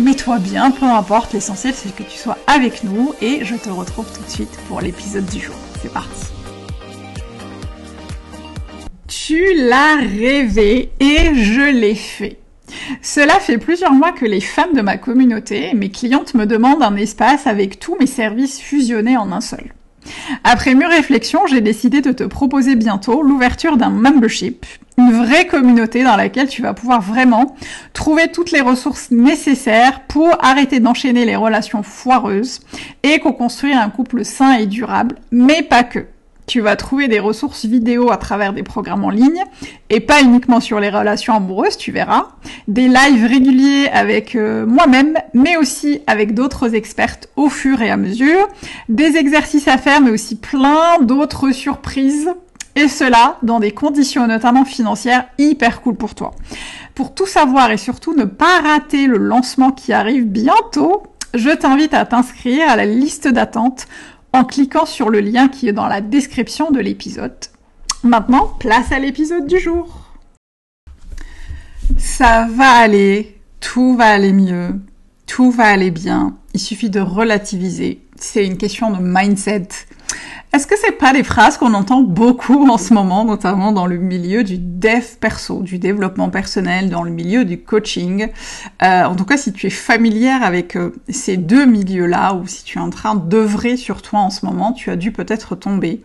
[0.00, 4.06] mets-toi bien, peu importe, l'essentiel c'est que tu sois avec nous et je te retrouve
[4.12, 5.54] tout de suite pour l'épisode du jour.
[5.80, 6.26] C'est parti
[9.06, 12.38] Tu l'as rêvé et je l'ai fait.
[13.02, 16.96] Cela fait plusieurs mois que les femmes de ma communauté, mes clientes me demandent un
[16.96, 19.72] espace avec tous mes services fusionnés en un seul.
[20.44, 24.64] Après mûre réflexion, j'ai décidé de te proposer bientôt l'ouverture d'un membership,
[24.98, 27.56] une vraie communauté dans laquelle tu vas pouvoir vraiment
[27.92, 32.60] trouver toutes les ressources nécessaires pour arrêter d'enchaîner les relations foireuses
[33.04, 36.06] et co-construire un couple sain et durable, mais pas que.
[36.48, 39.44] Tu vas trouver des ressources vidéo à travers des programmes en ligne
[39.90, 42.28] et pas uniquement sur les relations amoureuses, tu verras.
[42.68, 47.98] Des lives réguliers avec euh, moi-même, mais aussi avec d'autres expertes au fur et à
[47.98, 48.48] mesure.
[48.88, 52.30] Des exercices à faire, mais aussi plein d'autres surprises.
[52.78, 56.30] Et cela dans des conditions notamment financières hyper cool pour toi.
[56.94, 61.02] Pour tout savoir et surtout ne pas rater le lancement qui arrive bientôt,
[61.34, 63.88] je t'invite à t'inscrire à la liste d'attente
[64.32, 67.34] en cliquant sur le lien qui est dans la description de l'épisode.
[68.04, 70.12] Maintenant, place à l'épisode du jour.
[71.96, 74.80] Ça va aller, tout va aller mieux,
[75.26, 76.36] tout va aller bien.
[76.54, 78.02] Il suffit de relativiser.
[78.14, 79.66] C'est une question de mindset.
[80.50, 83.98] Est-ce que c'est pas des phrases qu'on entend beaucoup en ce moment, notamment dans le
[83.98, 88.28] milieu du dev perso, du développement personnel, dans le milieu du coaching?
[88.82, 92.64] Euh, En tout cas, si tu es familière avec euh, ces deux milieux-là, ou si
[92.64, 96.00] tu es en train d'œuvrer sur toi en ce moment, tu as dû peut-être tomber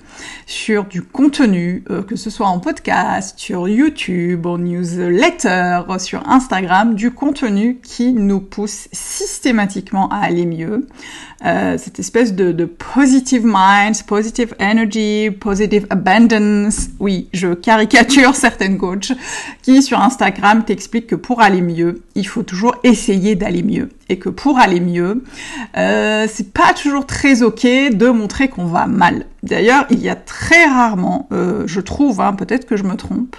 [0.45, 6.95] sur du contenu, euh, que ce soit en podcast, sur YouTube, en newsletter, sur Instagram,
[6.95, 10.85] du contenu qui nous pousse systématiquement à aller mieux.
[11.43, 16.89] cette espèce de, de positive mind, positive positive energy, positive abundance.
[16.99, 19.11] Oui, je caricature certaines coachs
[19.61, 24.17] qui sur Instagram t'expliquent que pour aller mieux, il faut toujours essayer d'aller mieux et
[24.17, 25.23] que pour aller mieux,
[25.77, 29.27] euh, c'est pas toujours très ok de montrer qu'on va mal.
[29.43, 33.35] D'ailleurs, il y a très rarement, euh, je trouve, hein, peut-être que je me trompe,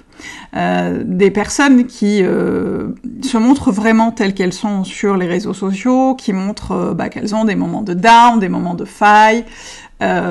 [0.56, 2.90] euh, des personnes qui euh,
[3.22, 7.34] se montrent vraiment telles qu'elles sont sur les réseaux sociaux, qui montrent euh, bah, qu'elles
[7.34, 9.44] ont des moments de down, des moments de faille,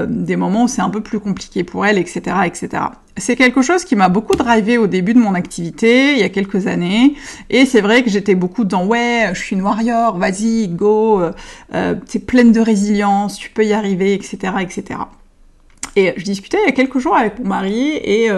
[0.08, 2.84] des moments où c'est un peu plus compliqué pour elles, etc., etc.
[3.18, 6.30] C'est quelque chose qui m'a beaucoup drivé au début de mon activité, il y a
[6.30, 7.16] quelques années,
[7.50, 11.24] et c'est vrai que j'étais beaucoup dans ouais, je suis une warrior, vas-y, go,
[11.72, 15.00] t'es pleine de résilience, tu peux y arriver, etc., etc.
[15.96, 18.30] Et je discutais il y a quelques jours avec mon mari et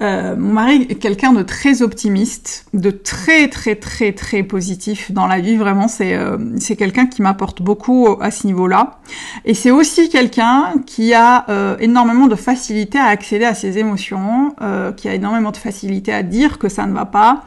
[0.00, 5.12] euh, euh, mon mari est quelqu'un de très optimiste, de très très très très positif
[5.12, 5.56] dans la vie.
[5.56, 8.98] Vraiment, c'est euh, c'est quelqu'un qui m'apporte beaucoup à ce niveau-là.
[9.44, 14.54] Et c'est aussi quelqu'un qui a euh, énormément de facilité à accéder à ses émotions,
[14.96, 17.44] qui a énormément de facilité à dire que ça ne va pas.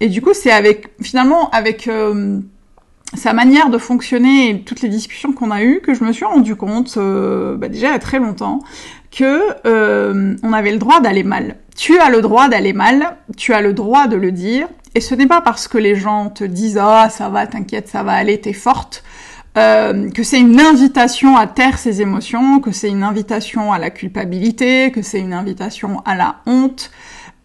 [0.00, 1.88] et du coup, c'est avec finalement avec
[3.14, 6.24] sa manière de fonctionner et toutes les discussions qu'on a eues que je me suis
[6.24, 8.60] rendu compte bah déjà il y a très longtemps
[9.16, 11.56] que euh, on avait le droit d'aller mal.
[11.74, 15.14] Tu as le droit d'aller mal, tu as le droit de le dire, et ce
[15.14, 18.40] n'est pas parce que les gens te disent ah ça va, t'inquiète, ça va aller,
[18.40, 19.02] t'es forte,
[19.56, 23.88] euh, que c'est une invitation à taire ses émotions, que c'est une invitation à la
[23.88, 26.90] culpabilité, que c'est une invitation à la honte.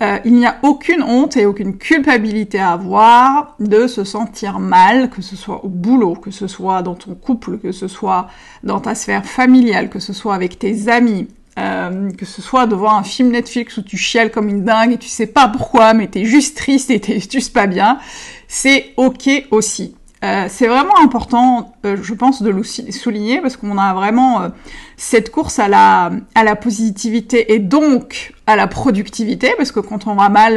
[0.02, 5.10] Euh, il n'y a aucune honte et aucune culpabilité à avoir de se sentir mal,
[5.10, 8.28] que ce soit au boulot, que ce soit dans ton couple, que ce soit
[8.64, 11.28] dans ta sphère familiale, que ce soit avec tes amis,
[11.60, 14.94] euh, que ce soit de voir un film Netflix où tu chiales comme une dingue
[14.94, 18.00] et tu sais pas pourquoi, mais t'es juste triste et t'es juste pas bien,
[18.48, 19.96] c'est ok aussi.
[20.24, 24.50] Euh, c'est vraiment important, euh, je pense, de le souligner parce qu'on a vraiment euh,
[24.96, 30.06] cette course à la, à la positivité et donc à la productivité parce que quand
[30.06, 30.56] on va mal,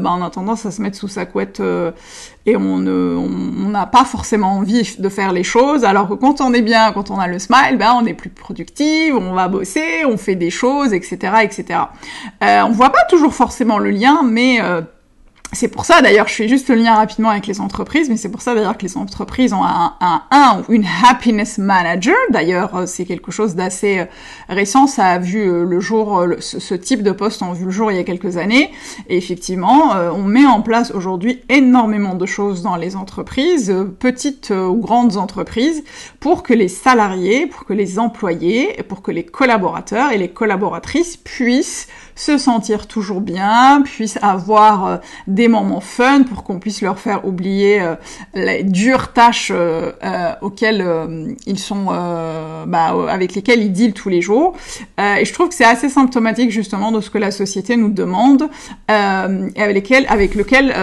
[0.00, 1.62] bah, on a tendance à se mettre sous sa couette
[2.46, 5.84] et on n'a pas forcément envie de faire les choses.
[5.84, 8.30] Alors que quand on est bien, quand on a le smile, ben on est plus
[8.30, 11.80] productif, on va bosser, on fait des choses, etc., etc.
[12.40, 14.60] on voit pas toujours forcément le lien, mais
[15.52, 18.28] c'est pour ça d'ailleurs, je fais juste le lien rapidement avec les entreprises, mais c'est
[18.28, 22.16] pour ça d'ailleurs que les entreprises ont un, un, ou une happiness manager.
[22.30, 24.04] D'ailleurs, euh, c'est quelque chose d'assez euh,
[24.50, 24.86] récent.
[24.86, 27.96] Ça a vu euh, le jour, ce, type de poste a vu le jour il
[27.96, 28.70] y a quelques années.
[29.08, 34.76] Et effectivement, on met en place aujourd'hui énormément de choses dans les entreprises, petites ou
[34.76, 35.82] grandes entreprises,
[36.20, 41.16] pour que les salariés, pour que les employés, pour que les collaborateurs et les collaboratrices
[41.16, 45.00] puissent se sentir toujours bien, puissent avoir
[45.38, 47.94] des moments fun pour qu'on puisse leur faire oublier euh,
[48.34, 49.92] les dures tâches euh,
[50.42, 50.84] auxquelles
[51.46, 51.84] ils sont,
[52.66, 54.56] bah, avec lesquelles ils dealent tous les jours.
[54.98, 58.48] et je trouve que c'est assez symptomatique justement de ce que la société nous demande
[58.88, 60.74] et avec lesquels, avec lequel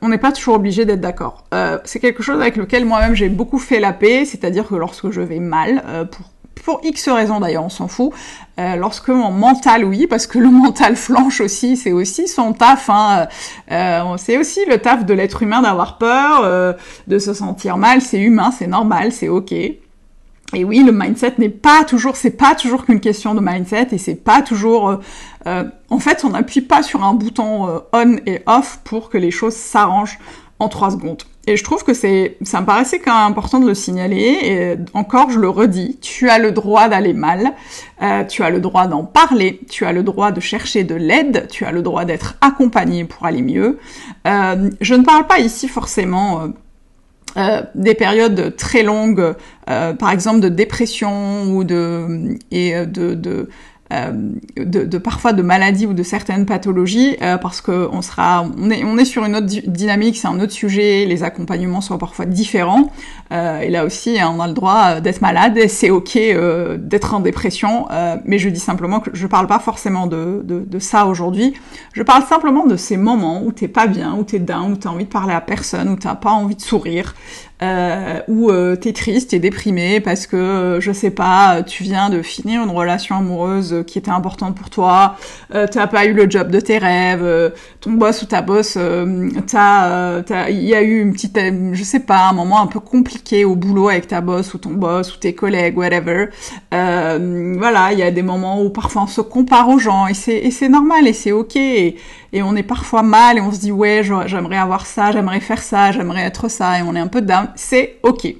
[0.00, 1.44] on n'est pas toujours obligé d'être d'accord.
[1.84, 5.20] c'est quelque chose avec lequel moi-même j'ai beaucoup fait la paix, c'est-à-dire que lorsque je
[5.20, 6.26] vais mal, pour
[6.68, 8.12] pour X raisons d'ailleurs, on s'en fout.
[8.60, 12.90] Euh, lorsque mon mental, oui, parce que le mental flanche aussi, c'est aussi son taf.
[12.90, 13.26] Hein.
[13.72, 16.74] Euh, c'est aussi le taf de l'être humain d'avoir peur, euh,
[17.06, 18.02] de se sentir mal.
[18.02, 19.50] C'est humain, c'est normal, c'est ok.
[19.52, 19.78] Et
[20.52, 24.14] oui, le mindset n'est pas toujours, c'est pas toujours qu'une question de mindset et c'est
[24.14, 25.00] pas toujours.
[25.46, 29.56] En fait, on n'appuie pas sur un bouton on et off pour que les choses
[29.56, 30.18] s'arrangent
[30.58, 31.22] en trois secondes.
[31.48, 34.36] Et je trouve que c'est, ça me paraissait quand même important de le signaler.
[34.42, 37.54] Et encore, je le redis, tu as le droit d'aller mal,
[38.02, 41.46] euh, tu as le droit d'en parler, tu as le droit de chercher de l'aide,
[41.50, 43.78] tu as le droit d'être accompagné pour aller mieux.
[44.26, 46.52] Euh, je ne parle pas ici forcément.
[47.36, 49.34] Euh, des périodes très longues,
[49.66, 53.48] par exemple de dépression ou de et de, de
[53.90, 58.70] de, de, parfois de maladies ou de certaines pathologies euh, parce que on sera on
[58.70, 62.26] est on est sur une autre dynamique c'est un autre sujet les accompagnements sont parfois
[62.26, 62.92] différents.
[63.32, 67.20] Euh, et là aussi on a le droit d'être malade c'est ok euh, d'être en
[67.20, 67.86] dépression.
[68.24, 71.54] Mais je dis simplement que je parle pas forcément de, de, de ça aujourd'hui.
[71.92, 74.90] Je parle simplement de ces moments où t'es pas bien où t'es down où t'as
[74.90, 77.14] envie de parler à personne où t'as pas envie de sourire
[77.60, 82.08] euh, où euh, t'es triste, t'es déprimé parce que euh, je sais pas, tu viens
[82.08, 85.16] de finir une relation amoureuse qui était importante pour toi,
[85.54, 87.50] euh, t'as pas eu le job de tes rêves, euh,
[87.80, 88.78] ton boss ou ta boss,
[89.46, 91.38] t'as, il y a eu une petite,
[91.72, 94.70] je sais pas, un moment un peu compliqué au boulot avec ta boss ou ton
[94.70, 96.26] boss ou tes collègues, whatever.
[96.70, 100.38] voilà, il y a des moments où parfois on se compare aux gens et c'est
[100.38, 101.56] et c'est normal et c'est ok.
[101.56, 101.96] Et,
[102.32, 105.62] et on est parfois mal et on se dit ouais j'aimerais avoir ça, j'aimerais faire
[105.62, 108.34] ça, j'aimerais être ça et on est un peu down, c'est ok.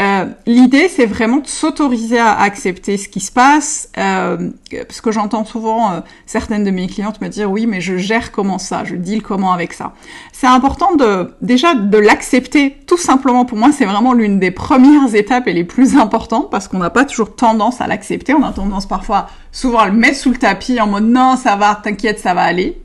[0.00, 5.12] Euh, L'idée, c'est vraiment de s'autoriser à accepter ce qui se passe, euh, parce que
[5.12, 8.84] j'entends souvent euh, certaines de mes clientes me dire oui, mais je gère comment ça,
[8.84, 9.92] je deal comment avec ça.
[10.32, 13.44] C'est important de déjà de l'accepter, tout simplement.
[13.44, 16.90] Pour moi, c'est vraiment l'une des premières étapes et les plus importantes, parce qu'on n'a
[16.90, 18.32] pas toujours tendance à l'accepter.
[18.32, 21.54] On a tendance parfois, souvent, à le mettre sous le tapis en mode non, ça
[21.56, 22.80] va, t'inquiète, ça va aller.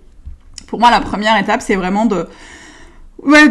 [0.68, 2.28] Pour moi, la première étape, c'est vraiment de,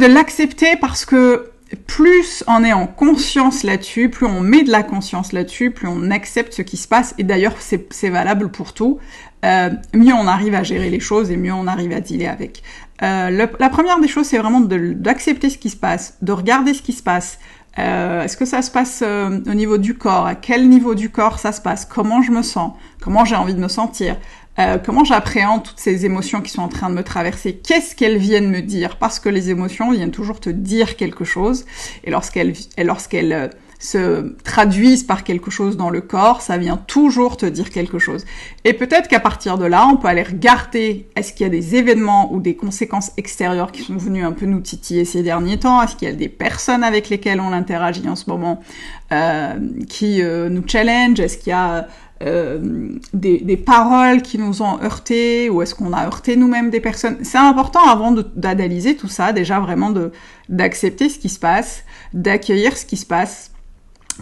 [0.06, 1.50] l'accepter parce que
[1.86, 6.10] plus on est en conscience là-dessus, plus on met de la conscience là-dessus, plus on
[6.10, 8.98] accepte ce qui se passe, et d'ailleurs c'est valable pour tout,
[9.44, 12.62] euh, mieux on arrive à gérer les choses et mieux on arrive à dealer avec.
[13.02, 16.82] Euh, la première des choses, c'est vraiment d'accepter ce qui se passe, de regarder ce
[16.82, 17.38] qui se passe.
[17.78, 20.26] Euh, Est-ce que ça se passe euh, au niveau du corps?
[20.26, 21.84] À quel niveau du corps ça se passe?
[21.84, 22.72] Comment je me sens?
[23.02, 24.16] Comment j'ai envie de me sentir?
[24.58, 27.56] Euh, comment j'appréhende toutes ces émotions qui sont en train de me traverser?
[27.56, 28.96] Qu'est-ce qu'elles viennent me dire?
[28.98, 31.66] Parce que les émotions viennent toujours te dire quelque chose,
[32.04, 33.48] et lorsqu'elles lorsqu'elles euh,
[33.78, 38.24] se traduisent par quelque chose dans le corps, ça vient toujours te dire quelque chose.
[38.64, 41.76] Et peut-être qu'à partir de là, on peut aller regarder est-ce qu'il y a des
[41.76, 45.82] événements ou des conséquences extérieures qui sont venues un peu nous titiller ces derniers temps,
[45.82, 48.60] est-ce qu'il y a des personnes avec lesquelles on interagit en ce moment
[49.12, 49.54] euh,
[49.88, 51.86] qui euh, nous challenge, est-ce qu'il y a
[52.22, 56.80] euh, des, des, paroles qui nous ont heurté ou est-ce qu'on a heurté nous-mêmes des
[56.80, 59.92] personnes C'est important avant d'analyser tout ça, déjà vraiment
[60.48, 63.50] d'accepter ce qui se passe, d'accueillir ce qui se passe,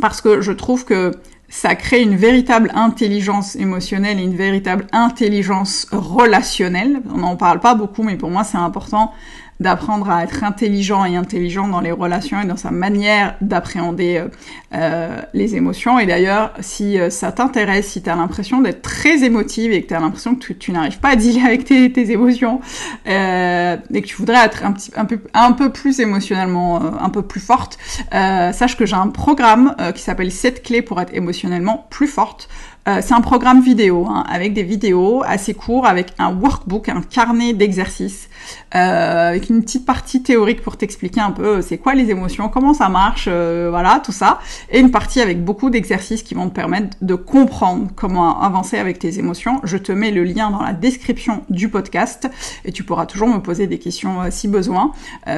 [0.01, 1.13] parce que je trouve que
[1.49, 7.01] ça crée une véritable intelligence émotionnelle et une véritable intelligence relationnelle.
[7.15, 9.13] On n'en parle pas beaucoup, mais pour moi c'est important
[9.61, 14.29] d'apprendre à être intelligent et intelligent dans les relations et dans sa manière d'appréhender euh,
[14.75, 15.99] euh les émotions.
[15.99, 19.89] Et d'ailleurs, si euh, ça t'intéresse, si tu as l'impression d'être très émotive et que
[19.89, 22.61] tu as l'impression que tu, n'arrives pas à dealer avec tes, émotions
[23.07, 24.91] et que tu voudrais être un, petit,
[25.33, 27.79] un, peu, plus émotionnellement, un peu plus forte,
[28.11, 32.49] sache que j'ai un programme qui s'appelle 7 clés pour être émotionnellement plus forte.
[32.87, 37.01] Euh, c'est un programme vidéo hein, avec des vidéos assez courts, avec un workbook, un
[37.01, 38.29] carnet d'exercices,
[38.75, 42.51] euh, avec une petite partie théorique pour t'expliquer un peu euh, c'est quoi les émotions,
[42.51, 44.39] comment ça marche, voilà tout ça,
[44.71, 48.99] et une partie avec beaucoup d'exercices qui vont te permettre de comprendre comment avancer avec
[48.99, 49.61] tes émotions.
[49.65, 52.29] Je te mets le lien dans la description du podcast
[52.65, 54.93] et tu pourras toujours me poser des questions si besoin,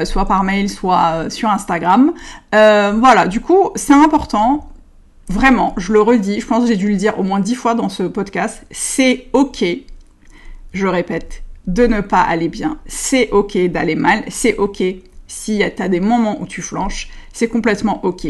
[0.05, 2.13] soit par mail, soit sur Instagram.
[2.53, 4.69] voilà, du coup c'est important
[5.29, 7.75] Vraiment, je le redis, je pense que j'ai dû le dire au moins dix fois
[7.75, 9.65] dans ce podcast, c'est ok,
[10.73, 12.79] je répète, de ne pas aller bien.
[12.87, 14.83] C'est ok d'aller mal, c'est ok
[15.27, 18.27] si as des moments où tu flanches, c'est complètement ok.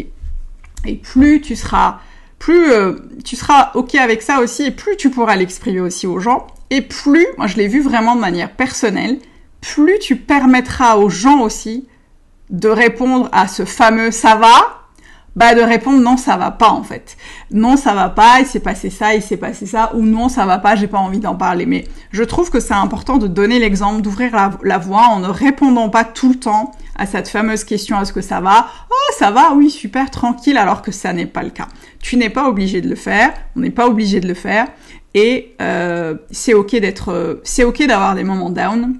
[0.85, 1.99] Et plus tu seras,
[2.39, 6.19] plus euh, tu seras ok avec ça aussi, et plus tu pourras l'exprimer aussi aux
[6.19, 9.19] gens, et plus, moi je l'ai vu vraiment de manière personnelle,
[9.61, 11.87] plus tu permettras aux gens aussi
[12.49, 14.76] de répondre à ce fameux ça va,
[15.37, 17.15] bah de répondre non ça va pas en fait.
[17.51, 20.47] Non ça va pas, il s'est passé ça, il s'est passé ça, ou non ça
[20.47, 21.67] va pas, j'ai pas envie d'en parler.
[21.67, 24.31] Mais je trouve que c'est important de donner l'exemple, d'ouvrir
[24.63, 28.21] la, voie en ne répondant pas tout le temps à cette fameuse question est-ce que
[28.21, 28.67] ça va?
[28.89, 31.67] Oh ça va, oui super tranquille, alors que ça n'est pas le cas.
[32.01, 34.65] Tu n'es pas obligé de le faire, on n'est pas obligé de le faire,
[35.13, 38.97] et euh, c'est ok d'être, c'est ok d'avoir des moments down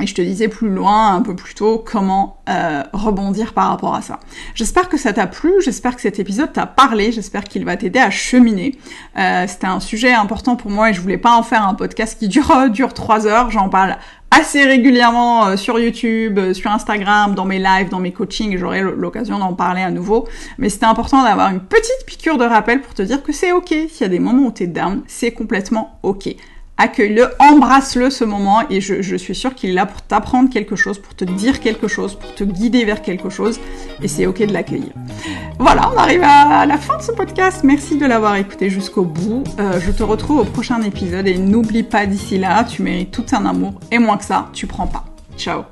[0.00, 3.94] et je te disais plus loin, un peu plus tôt, comment euh, rebondir par rapport
[3.94, 4.18] à ça.
[4.54, 8.00] J'espère que ça t'a plu, j'espère que cet épisode t'a parlé, j'espère qu'il va t'aider
[8.00, 8.78] à cheminer.
[9.18, 12.18] Euh, C'était un sujet important pour moi et je voulais pas en faire un podcast
[12.18, 13.50] qui dure dure trois heures.
[13.50, 13.96] J'en parle
[14.30, 19.38] assez régulièrement euh, sur YouTube, sur Instagram, dans mes lives, dans mes coachings, j'aurai l'occasion
[19.38, 20.26] d'en parler à nouveau.
[20.58, 23.68] Mais c'était important d'avoir une petite piqûre de rappel pour te dire que c'est ok.
[23.68, 26.34] S'il y a des moments où t'es down, c'est complètement ok
[26.76, 30.98] accueille-le, embrasse-le ce moment et je, suis sûre qu'il est là pour t'apprendre quelque chose,
[30.98, 33.60] pour te dire quelque chose, pour te guider vers quelque chose
[34.02, 34.92] et c'est ok de l'accueillir.
[35.58, 37.62] Voilà, on arrive à la fin de ce podcast.
[37.62, 39.44] Merci de l'avoir écouté jusqu'au bout.
[39.58, 43.26] Euh, je te retrouve au prochain épisode et n'oublie pas d'ici là, tu mérites tout
[43.32, 45.04] un amour et moins que ça, tu prends pas.
[45.36, 45.62] Ciao